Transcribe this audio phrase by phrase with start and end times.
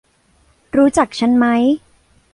[0.77, 1.45] รู้จักฉันไหม?